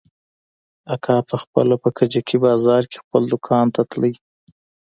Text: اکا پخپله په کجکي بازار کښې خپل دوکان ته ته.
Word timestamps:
اکا 0.93 1.17
پخپله 1.29 1.75
په 1.83 1.89
کجکي 1.97 2.37
بازار 2.45 2.81
کښې 2.91 2.99
خپل 3.05 3.21
دوکان 3.31 3.65
ته 3.75 3.81
ته. 3.91 4.07